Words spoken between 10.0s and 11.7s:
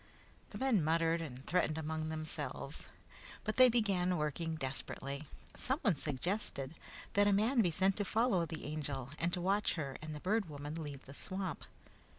and the Bird Woman leave the swamp.